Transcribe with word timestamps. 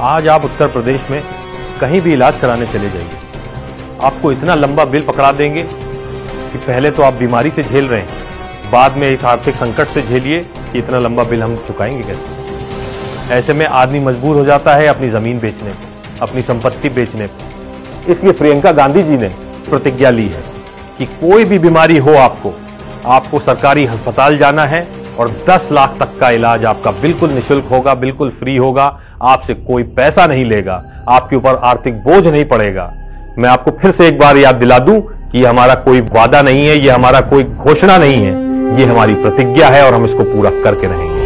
आज 0.00 0.26
आप 0.28 0.44
उत्तर 0.44 0.68
प्रदेश 0.68 1.06
में 1.10 1.22
कहीं 1.80 2.00
भी 2.00 2.12
इलाज 2.12 2.38
कराने 2.40 2.66
चले 2.66 2.88
जाइए। 2.90 3.98
आपको 4.02 4.32
इतना 4.32 4.54
लंबा 4.54 4.84
बिल 4.84 5.02
पकड़ा 5.02 5.30
देंगे 5.32 5.62
कि 5.62 6.58
पहले 6.58 6.90
तो 6.90 7.02
आप 7.02 7.14
बीमारी 7.14 7.50
से 7.50 7.62
झेल 7.62 7.86
रहे 7.86 8.00
हैं। 8.00 8.70
बाद 8.72 8.96
में 8.96 9.06
एक 9.08 9.24
आर्थिक 9.24 9.54
संकट 9.54 9.86
से 9.86 10.02
झेलिए 10.02 10.40
कि 10.40 10.78
इतना 10.78 10.98
लंबा 10.98 11.22
बिल 11.22 11.42
हम 11.42 11.56
चुकाएँगे 11.56 12.02
कैसे? 12.02 13.34
ऐसे 13.34 13.52
में 13.52 13.66
आदमी 13.66 14.00
मजबूर 14.00 14.36
हो 14.36 14.44
जाता 14.44 14.74
है 14.74 14.86
अपनी 14.86 15.08
ज़मीन 15.10 15.38
बेचने 15.38 15.72
अपनी 16.22 16.42
संपत्ति 16.42 16.88
बेचने 16.88 17.28
इसलिए 18.08 18.32
प्रियंका 18.32 18.72
गांधी 18.72 19.02
जी 19.02 19.16
ने 19.16 19.28
प्रतिज्ञा 19.68 20.10
ली 20.10 20.28
है 20.28 20.42
कि 20.98 21.06
कोई 21.06 21.44
भी 21.44 21.58
बीमारी 21.58 21.98
हो 21.98 22.14
आपको 22.14 22.54
आपको 23.06 23.38
सरकारी 23.38 23.86
अस्पताल 23.86 24.36
जाना 24.36 24.64
है 24.64 24.86
और 25.18 25.28
10 25.48 25.68
लाख 25.72 25.96
तक 26.00 26.18
का 26.20 26.30
इलाज 26.30 26.64
आपका 26.64 26.90
बिल्कुल 26.92 27.30
निशुल्क 27.30 27.64
होगा, 27.64 27.94
बिल्कुल 27.94 28.30
फ्री 28.30 28.56
होगा, 28.56 28.84
आपसे 29.22 29.54
कोई 29.54 29.82
पैसा 29.96 30.26
नहीं 30.26 30.44
लेगा, 30.44 30.82
आपके 31.08 31.36
ऊपर 31.36 31.56
आर्थिक 31.64 32.02
बोझ 32.04 32.26
नहीं 32.26 32.44
पड़ेगा। 32.44 32.90
मैं 33.38 33.48
आपको 33.50 33.70
फिर 33.80 33.90
से 33.90 34.08
एक 34.08 34.18
बार 34.18 34.36
याद 34.36 34.54
दिला 34.54 34.78
दूँ 34.78 35.00
कि 35.32 35.44
हमारा 35.44 35.74
कोई 35.74 36.00
वादा 36.00 36.42
नहीं 36.42 36.66
है, 36.66 36.76
ये 36.76 36.90
हमारा 36.90 37.20
कोई 37.20 37.44
घोषणा 37.44 37.98
नहीं 37.98 38.24
है, 38.24 38.32
ये 38.78 38.86
हमारी 38.86 39.14
प्रतिज्ञा 39.14 39.68
है 39.68 39.86
और 39.86 39.94
हम 39.94 40.04
इसको 40.04 40.24
पूरा 40.24 40.50
करके 40.62 40.86
रहेंगे। 40.86 41.17